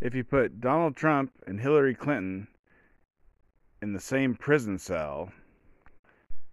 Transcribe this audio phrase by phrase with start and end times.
[0.00, 2.48] if you put Donald Trump and Hillary Clinton
[3.80, 5.32] in the same prison cell,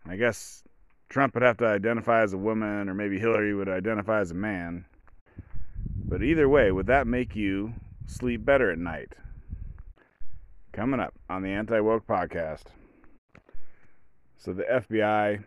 [0.08, 0.64] I guess
[1.10, 4.36] Trump would have to identify as a woman, or maybe Hillary would identify as a
[4.36, 4.86] man.
[6.06, 7.74] But either way, would that make you
[8.06, 9.14] sleep better at night?
[10.72, 12.64] Coming up on the Anti Woke Podcast.
[14.38, 15.44] So, the FBI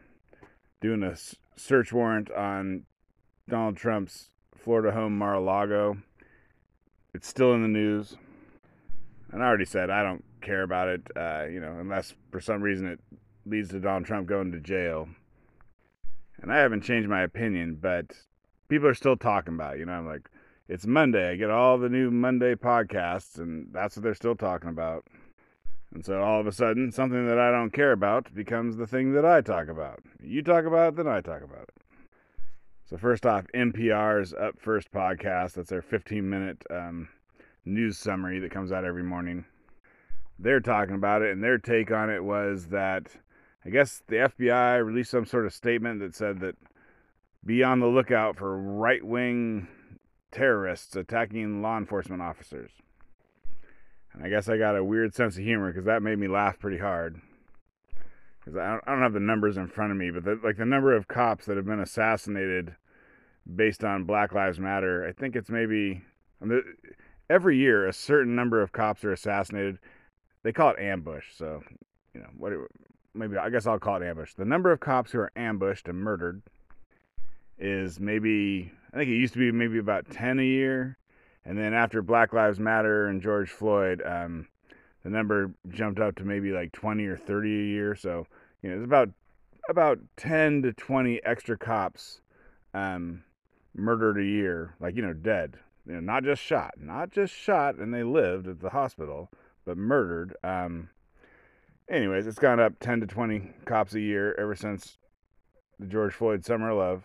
[0.81, 1.17] doing a
[1.57, 2.85] search warrant on
[3.49, 5.97] Donald Trump's Florida home, Mar a Lago.
[7.15, 8.17] It's still in the news.
[9.31, 12.61] And I already said I don't care about it, uh, you know, unless for some
[12.61, 13.01] reason it
[13.47, 15.09] leads to Donald Trump going to jail.
[16.43, 18.07] And I haven't changed my opinion, but
[18.69, 19.81] people are still talking about it.
[19.81, 20.29] You know, I'm like,
[20.69, 21.31] it's Monday.
[21.31, 25.05] I get all the new Monday podcasts, and that's what they're still talking about.
[25.95, 29.13] And so all of a sudden, something that I don't care about becomes the thing
[29.13, 30.03] that I talk about.
[30.21, 31.84] You talk about it, then I talk about it.
[32.87, 35.55] So, first off, NPR's Up First podcast.
[35.55, 37.09] That's their 15 minute um,
[37.65, 39.47] news summary that comes out every morning.
[40.39, 43.07] They're talking about it, and their take on it was that
[43.65, 46.57] I guess the FBI released some sort of statement that said that
[47.43, 49.67] be on the lookout for right wing
[50.31, 52.71] terrorists attacking law enforcement officers.
[54.13, 56.59] And I guess I got a weird sense of humor because that made me laugh
[56.59, 57.19] pretty hard.
[58.45, 60.67] Because I, I don't have the numbers in front of me, but the, like the
[60.67, 62.75] number of cops that have been assassinated
[63.55, 66.03] based on Black Lives Matter, I think it's maybe
[67.31, 69.79] every year a certain number of cops are assassinated.
[70.43, 71.63] They call it ambush, so
[72.13, 72.53] you know what?
[73.15, 74.35] Maybe I guess I'll call it ambush.
[74.35, 76.43] The number of cops who are ambushed and murdered
[77.59, 80.99] is maybe I think it used to be maybe about ten a year
[81.45, 84.49] and then after Black Lives Matter and George Floyd, um,
[85.05, 87.95] the number jumped up to maybe like 20 or 30 a year.
[87.95, 88.27] So,
[88.63, 89.11] you know, it's about
[89.69, 92.21] about 10 to 20 extra cops
[92.75, 93.23] um,
[93.75, 95.57] murdered a year, like, you know, dead.
[95.87, 99.31] You know, not just shot, not just shot and they lived at the hospital,
[99.67, 100.35] but murdered.
[100.43, 100.89] Um,
[101.89, 104.97] anyways, it's gone up 10 to 20 cops a year ever since
[105.79, 107.05] the George Floyd Summer Love.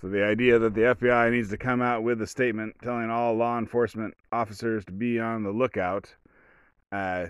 [0.00, 3.34] So the idea that the FBI needs to come out with a statement telling all
[3.34, 6.14] law enforcement officers to be on the lookout
[6.94, 7.26] uh,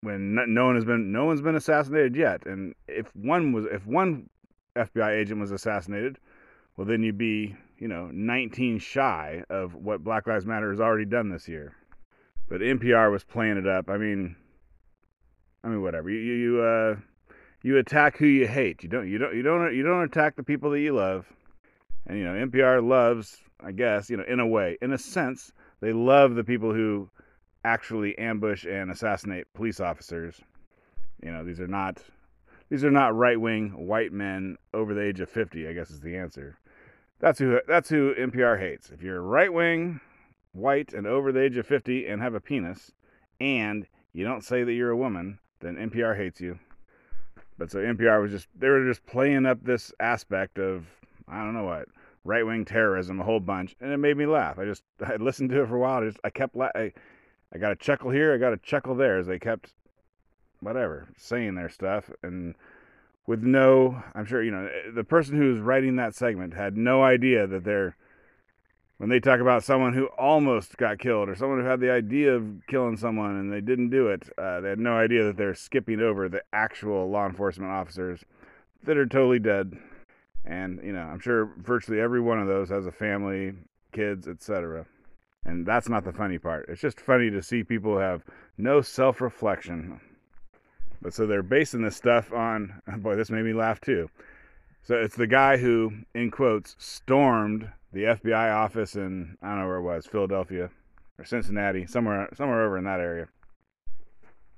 [0.00, 3.86] when no one has been no one's been assassinated yet, and if one was if
[3.86, 4.28] one
[4.76, 6.18] FBI agent was assassinated,
[6.76, 11.04] well then you'd be you know 19 shy of what Black Lives Matter has already
[11.04, 11.74] done this year.
[12.48, 13.88] But NPR was playing it up.
[13.88, 14.34] I mean,
[15.62, 16.10] I mean whatever.
[16.10, 16.96] You you uh,
[17.62, 18.82] you attack who you hate.
[18.82, 21.26] You don't you don't you don't you don't attack the people that you love.
[22.06, 25.52] And, you know, NPR loves, I guess, you know, in a way, in a sense,
[25.80, 27.10] they love the people who
[27.64, 30.40] actually ambush and assassinate police officers.
[31.22, 32.02] You know, these are not
[32.70, 36.16] these are not right-wing white men over the age of 50, I guess is the
[36.16, 36.58] answer.
[37.18, 38.90] That's who that's who NPR hates.
[38.90, 40.00] If you're right-wing,
[40.52, 42.92] white and over the age of 50 and have a penis
[43.40, 46.58] and you don't say that you're a woman, then NPR hates you.
[47.56, 50.86] But so NPR was just they were just playing up this aspect of
[51.26, 51.88] I don't know what
[52.24, 54.58] right wing terrorism a whole bunch, and it made me laugh.
[54.58, 56.02] I just I listened to it for a while.
[56.02, 56.92] I just I kept la- I,
[57.52, 59.72] I got a chuckle here, I got a chuckle there as they kept
[60.60, 62.52] whatever saying their stuff and
[63.28, 67.46] with no I'm sure you know the person who's writing that segment had no idea
[67.46, 67.96] that they're
[68.96, 72.34] when they talk about someone who almost got killed or someone who had the idea
[72.34, 75.54] of killing someone and they didn't do it, uh, they had no idea that they're
[75.54, 78.24] skipping over the actual law enforcement officers
[78.82, 79.78] that are totally dead
[80.44, 83.52] and, you know, I'm sure virtually every one of those has a family,
[83.92, 84.86] kids, etc.
[85.44, 86.66] And that's not the funny part.
[86.68, 88.22] It's just funny to see people have
[88.58, 90.00] no self reflection.
[91.00, 94.10] But so they're basing this stuff on, boy, this made me laugh too.
[94.82, 99.66] So it's the guy who, in quotes, stormed the FBI office in, I don't know
[99.66, 100.70] where it was, Philadelphia
[101.18, 103.28] or Cincinnati, somewhere, somewhere over in that area.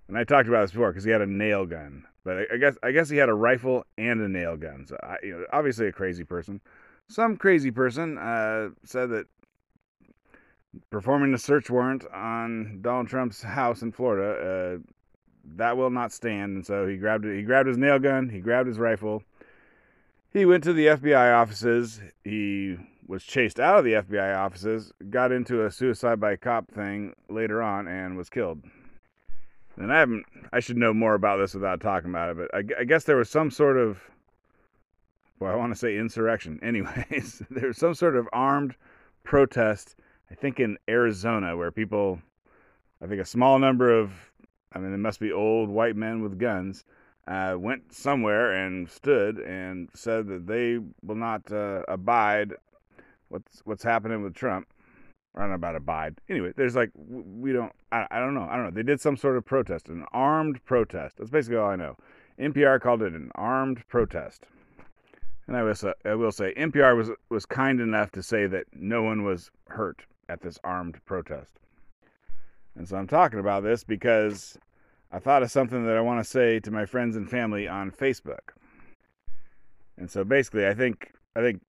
[0.08, 2.04] And I talked about this before because he had a nail gun.
[2.24, 4.84] But I, I, guess I guess he had a rifle and a nail gun.
[4.86, 6.60] So I, you know, obviously a crazy person.
[7.08, 9.26] Some crazy person uh, said that
[10.90, 14.78] performing a search warrant on Donald Trump's house in Florida uh,
[15.56, 16.56] that will not stand.
[16.56, 17.24] And so he grabbed.
[17.24, 18.28] He grabbed his nail gun.
[18.28, 19.22] He grabbed his rifle.
[20.32, 22.00] He went to the FBI offices.
[22.22, 22.76] He
[23.06, 24.92] was chased out of the FBI offices.
[25.10, 28.62] Got into a suicide by cop thing later on and was killed
[29.80, 30.26] and I haven't.
[30.52, 33.16] I should know more about this without talking about it, but I, I guess there
[33.16, 34.00] was some sort of.
[35.38, 36.60] Well, I want to say insurrection.
[36.62, 38.74] Anyways, there was some sort of armed
[39.24, 39.96] protest.
[40.30, 42.20] I think in Arizona, where people,
[43.02, 44.12] I think a small number of,
[44.72, 46.84] I mean, they must be old white men with guns,
[47.26, 52.54] uh, went somewhere and stood and said that they will not uh, abide
[53.28, 54.68] what's what's happening with Trump.
[55.34, 56.20] I don't know about abide.
[56.28, 57.72] Anyway, there's like we don't.
[57.92, 58.48] I, I don't know.
[58.48, 58.70] I don't know.
[58.70, 61.16] They did some sort of protest, an armed protest.
[61.18, 61.96] That's basically all I know.
[62.38, 64.46] NPR called it an armed protest.
[65.46, 68.64] And I will say, I will say NPR was was kind enough to say that
[68.72, 71.58] no one was hurt at this armed protest.
[72.76, 74.56] And so I'm talking about this because
[75.10, 77.90] I thought of something that I want to say to my friends and family on
[77.90, 78.54] Facebook.
[79.96, 81.60] And so basically, I think I think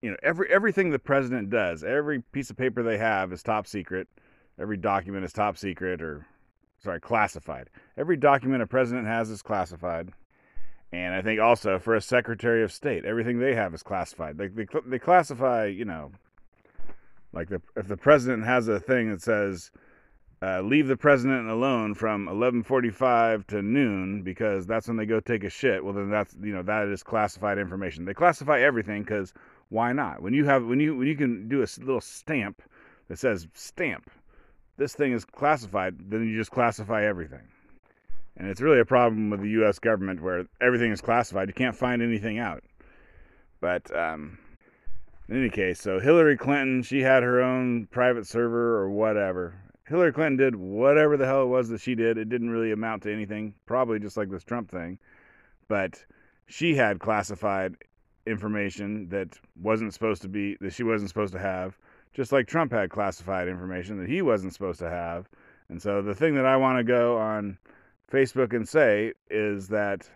[0.00, 3.66] you know every everything the president does, every piece of paper they have is top
[3.66, 4.08] secret.
[4.58, 6.26] Every document is top secret or
[6.82, 7.68] sorry, classified.
[7.98, 10.12] Every document a president has is classified.
[10.92, 14.38] And I think also for a Secretary of State, everything they have is classified.
[14.38, 16.12] They they, they classify, you know,
[17.36, 19.70] like the if the president has a thing that says
[20.42, 25.44] uh, leave the president alone from 11:45 to noon because that's when they go take
[25.44, 25.84] a shit.
[25.84, 28.06] Well, then that's you know that is classified information.
[28.06, 29.34] They classify everything because
[29.68, 30.22] why not?
[30.22, 32.62] When you have when you when you can do a little stamp
[33.08, 34.10] that says stamp,
[34.78, 37.46] this thing is classified, then you just classify everything.
[38.38, 39.78] And it's really a problem with the U.S.
[39.78, 41.48] government where everything is classified.
[41.48, 42.62] You can't find anything out.
[43.60, 44.38] But um,
[45.28, 49.54] in any case, so Hillary Clinton, she had her own private server or whatever.
[49.88, 52.18] Hillary Clinton did whatever the hell it was that she did.
[52.18, 54.98] It didn't really amount to anything, probably just like this Trump thing.
[55.68, 56.04] But
[56.46, 57.76] she had classified
[58.26, 61.78] information that wasn't supposed to be, that she wasn't supposed to have,
[62.14, 65.28] just like Trump had classified information that he wasn't supposed to have.
[65.68, 67.58] And so the thing that I want to go on
[68.10, 70.08] Facebook and say is that,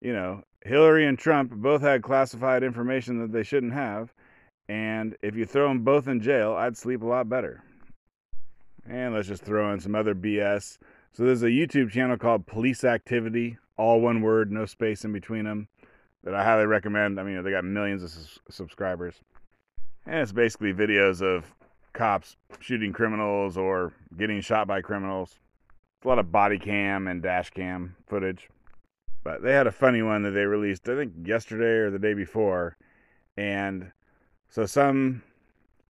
[0.00, 4.12] you know, Hillary and Trump both had classified information that they shouldn't have.
[4.68, 7.62] And if you throw them both in jail, I'd sleep a lot better.
[8.88, 10.78] And let's just throw in some other BS.
[11.12, 15.44] So there's a YouTube channel called Police Activity, all one word, no space in between
[15.44, 15.68] them,
[16.22, 17.18] that I highly recommend.
[17.18, 19.16] I mean, they got millions of subscribers.
[20.06, 21.52] And it's basically videos of
[21.92, 25.40] cops shooting criminals or getting shot by criminals
[25.98, 28.48] It's a lot of body cam and dash cam footage.
[29.22, 32.14] But they had a funny one that they released, I think yesterday or the day
[32.14, 32.76] before.
[33.36, 33.92] And
[34.48, 35.22] so some,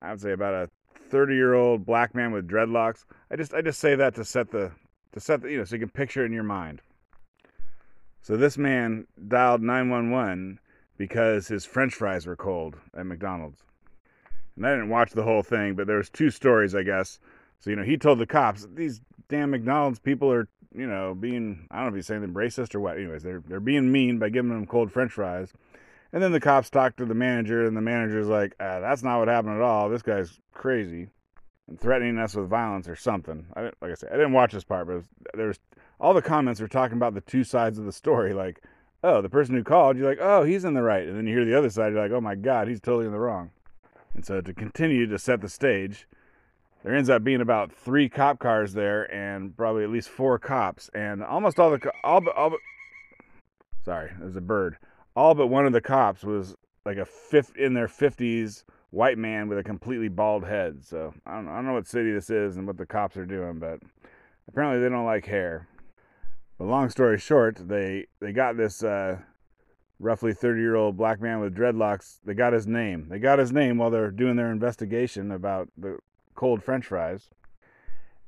[0.02, 0.70] I would say about a
[1.10, 3.04] 30 year old black man with dreadlocks.
[3.30, 4.72] I just, I just say that to set the,
[5.12, 6.82] to set the, you know, so you can picture it in your mind.
[8.22, 10.58] So this man dialed 911
[10.98, 13.64] because his french fries were cold at McDonald's.
[14.56, 17.18] And I didn't watch the whole thing, but there was two stories, I guess.
[17.60, 21.66] So, you know, he told the cops, these damn McDonald's people are, you know, being
[21.70, 22.96] I don't know if he's saying them racist or what.
[22.96, 25.52] Anyways, they're they're being mean by giving them cold French fries.
[26.12, 29.18] And then the cops talk to the manager, and the manager's like, ah, "That's not
[29.18, 29.88] what happened at all.
[29.88, 31.08] This guy's crazy
[31.68, 34.64] and threatening us with violence or something." I like I said, I didn't watch this
[34.64, 35.02] part, but
[35.34, 35.58] there's
[36.00, 38.32] all the comments were talking about the two sides of the story.
[38.32, 38.62] Like,
[39.04, 41.36] oh, the person who called, you're like, oh, he's in the right, and then you
[41.36, 43.50] hear the other side, you're like, oh my god, he's totally in the wrong.
[44.14, 46.06] And so to continue to set the stage,
[46.82, 50.88] there ends up being about three cop cars there and probably at least four cops
[50.94, 52.52] and almost all the all but all
[53.84, 54.78] sorry there's a bird.
[55.14, 56.54] All but one of the cops was
[56.84, 61.34] like a fifth in their 50s white man with a completely bald head so I
[61.34, 63.80] don't I don't know what city this is and what the cops are doing but
[64.48, 65.68] apparently they don't like hair.
[66.58, 69.18] But long story short they they got this uh,
[69.98, 73.08] roughly 30 year old black man with dreadlocks they got his name.
[73.10, 75.98] They got his name while they're doing their investigation about the
[76.40, 77.28] cold french fries.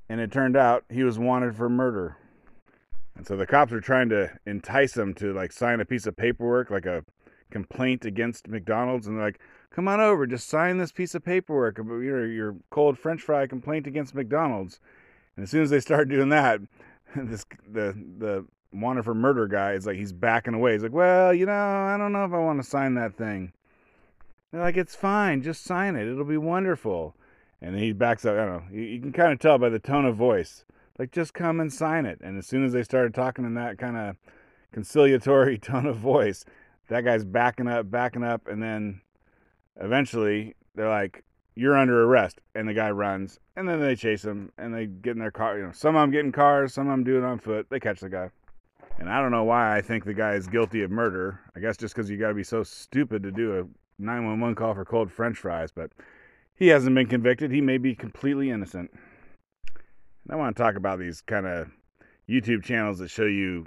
[0.07, 2.19] And it turned out he was wanted for murder.
[3.17, 6.15] And so the cops were trying to entice him to like sign a piece of
[6.15, 7.07] paperwork, like a
[7.51, 9.07] complaint against McDonald's.
[9.07, 9.41] And they're like,
[9.71, 13.47] come on over, just sign this piece of paperwork about your, your cold french fry
[13.47, 14.79] complaint against McDonald's.
[15.35, 16.61] And as soon as they start doing that,
[17.17, 20.75] this the the wanted for murder guy is like he's backing away.
[20.75, 23.55] He's like, well, you know, I don't know if I want to sign that thing.
[24.51, 26.07] They're like, it's fine, just sign it.
[26.07, 27.17] It'll be wonderful.
[27.63, 28.35] And he backs up.
[28.35, 28.77] I don't know.
[28.79, 30.65] You, can kind of tell by the tone of voice.
[30.99, 32.21] Like, just come and sign it.
[32.21, 34.17] And as soon as they started talking in that kind of
[34.73, 36.45] conciliatory tone of voice,
[36.89, 38.49] that guy's backing up, backing up.
[38.49, 39.01] And then
[39.81, 41.23] eventually they're like,
[41.55, 42.41] you're under arrest.
[42.57, 43.39] And the guy runs.
[43.57, 45.57] And then they chase him and they get in their car.
[45.57, 47.69] You know, some of them get in cars, some of them do it on foot.
[47.71, 48.31] They catch the guy.
[48.99, 51.41] And I don't know why I think the guy is guilty of murder.
[51.55, 53.65] I guess just because you got to be so stupid to do a
[54.03, 55.71] 911 call for cold french fries.
[55.71, 55.93] But
[56.57, 57.51] he hasn't been convicted.
[57.51, 58.91] He may be completely innocent.
[58.93, 61.69] And I want to talk about these kind of
[62.29, 63.67] YouTube channels that show you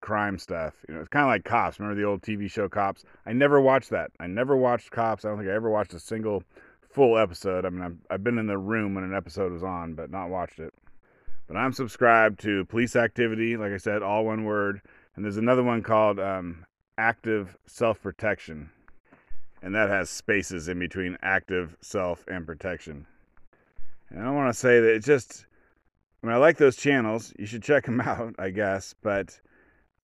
[0.00, 0.74] crime stuff.
[0.88, 1.80] You know, it's kind of like Cops.
[1.80, 3.04] Remember the old TV show Cops?
[3.24, 4.10] I never watched that.
[4.20, 5.24] I never watched Cops.
[5.24, 6.42] I don't think I ever watched a single
[6.90, 7.64] full episode.
[7.64, 10.58] I mean, I've, been in the room when an episode was on, but not watched
[10.58, 10.74] it.
[11.46, 14.80] But I'm subscribed to Police Activity, like I said, all one word.
[15.16, 16.64] And there's another one called um,
[16.98, 18.70] Active Self Protection
[19.64, 23.06] and that has spaces in between active, self, and protection.
[24.10, 25.46] And I want to say that it's just,
[26.22, 27.32] I mean, I like those channels.
[27.38, 29.40] You should check them out, I guess, but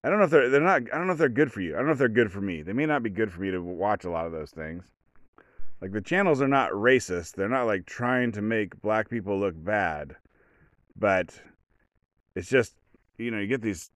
[0.03, 0.83] I don't know if they're they're not.
[0.91, 1.75] I don't know if they're good for you.
[1.75, 2.63] I don't know if they're good for me.
[2.63, 4.85] They may not be good for me to watch a lot of those things.
[5.83, 7.35] Like the channels are not racist.
[7.35, 10.17] They're not like trying to make black people look bad,
[10.97, 11.39] but
[12.35, 12.77] it's just
[13.19, 13.91] you know you get these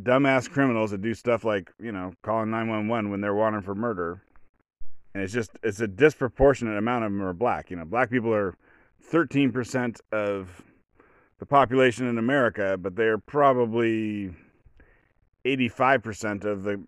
[0.00, 4.22] dumbass criminals that do stuff like you know calling 911 when they're wanted for murder
[5.14, 8.32] and it's just it's a disproportionate amount of them are black you know black people
[8.32, 8.56] are
[9.10, 10.62] 13% of
[11.38, 14.32] the population in america but they're probably
[15.44, 16.82] 85% of the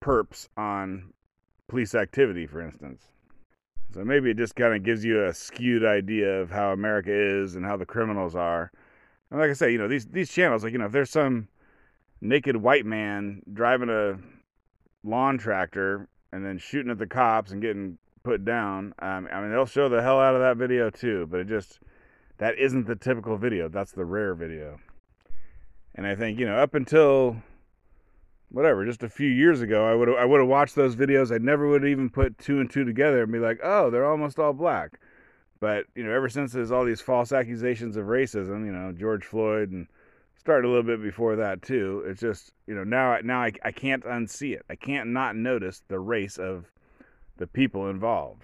[0.00, 1.12] perps on
[1.68, 3.02] police activity for instance.
[3.92, 7.54] So maybe it just kind of gives you a skewed idea of how america is
[7.54, 8.70] and how the criminals are.
[9.30, 11.48] And like i say you know these these channels like you know if there's some
[12.20, 14.18] naked white man driving a
[15.06, 18.92] lawn tractor and then shooting at the cops and getting put down.
[18.98, 21.78] Um, I mean, they'll show the hell out of that video too, but it just
[22.38, 23.68] that isn't the typical video.
[23.68, 24.80] That's the rare video.
[25.94, 27.36] And I think you know, up until
[28.50, 31.32] whatever, just a few years ago, I would I would have watched those videos.
[31.32, 34.10] I never would have even put two and two together and be like, oh, they're
[34.10, 34.98] almost all black.
[35.60, 39.24] But you know, ever since there's all these false accusations of racism, you know, George
[39.24, 39.86] Floyd and
[40.38, 42.04] started a little bit before that too.
[42.06, 44.64] It's just you know now now I, I can't unsee it.
[44.68, 46.66] I can't not notice the race of
[47.36, 48.42] the people involved.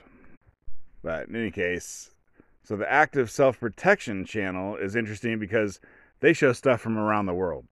[1.03, 2.11] But in any case,
[2.63, 5.81] so the active self protection channel is interesting because
[6.21, 7.67] they show stuff from around the world.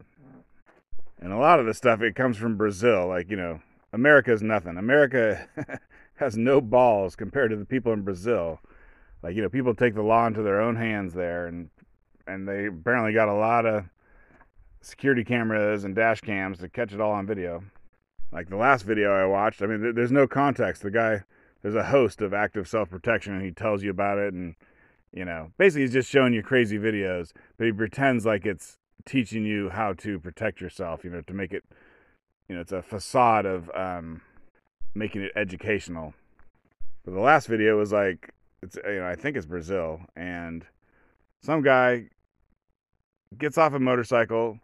[1.20, 3.60] And a lot of the stuff it comes from Brazil, like, you know,
[3.92, 4.76] America is nothing.
[4.76, 5.46] America
[6.16, 8.60] has no balls compared to the people in Brazil.
[9.22, 11.70] Like, you know, people take the law into their own hands there and
[12.26, 13.84] and they apparently got a lot of
[14.80, 17.62] security cameras and dash cams to catch it all on video.
[18.30, 20.82] Like the last video I watched, I mean, there's no context.
[20.82, 21.22] The guy,
[21.62, 24.54] there's a host of active self protection, and he tells you about it, and
[25.12, 29.44] you know, basically he's just showing you crazy videos, but he pretends like it's teaching
[29.44, 31.04] you how to protect yourself.
[31.04, 31.64] You know, to make it,
[32.48, 34.20] you know, it's a facade of um,
[34.94, 36.12] making it educational.
[37.04, 40.66] But the last video was like, it's you know, I think it's Brazil, and
[41.40, 42.10] some guy
[43.36, 44.58] gets off a motorcycle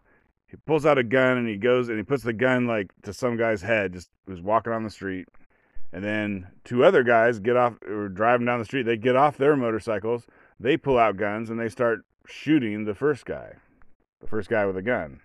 [0.47, 3.13] he pulls out a gun and he goes and he puts the gun like to
[3.13, 5.27] some guy's head, just was walking on the street.
[5.93, 8.83] And then two other guys get off or driving down the street.
[8.83, 10.27] They get off their motorcycles.
[10.59, 13.55] They pull out guns and they start shooting the first guy,
[14.21, 15.21] the first guy with a gun.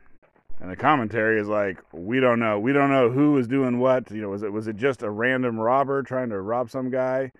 [0.59, 2.59] And the commentary is like, we don't know.
[2.59, 4.11] We don't know who was doing what.
[4.11, 7.31] You know, was it was it just a random robber trying to rob some guy?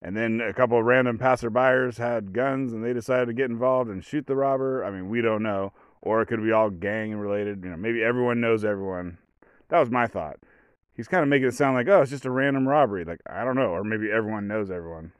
[0.00, 3.90] And then a couple of random passerbyers had guns and they decided to get involved
[3.90, 4.84] and shoot the robber.
[4.84, 5.72] I mean, we don't know
[6.08, 7.62] or it could be all gang related.
[7.62, 9.18] You know, maybe everyone knows everyone.
[9.68, 10.38] That was my thought.
[10.94, 13.04] He's kind of making it sound like, oh, it's just a random robbery.
[13.04, 13.68] Like, I don't know.
[13.68, 15.12] Or maybe everyone knows everyone.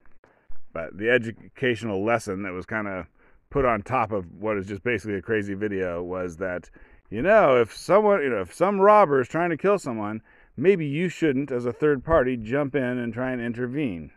[0.73, 3.04] But the educational lesson that was kind of
[3.50, 6.71] put on top of what is just basically a crazy video was that,
[7.11, 10.23] you know, if someone, you know, if some robber is trying to kill someone,
[10.57, 14.11] maybe you shouldn't, as a third party, jump in and try and intervene.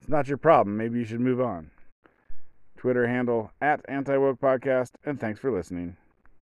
[0.00, 0.76] It's not your problem.
[0.76, 1.72] Maybe you should move on.
[2.76, 5.96] Twitter handle at Anti Woke Podcast, and thanks for listening.